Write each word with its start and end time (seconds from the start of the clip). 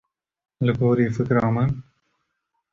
Li 0.65 0.73
gorî 0.79 1.07
fikra 1.15 1.47
min. 1.55 1.69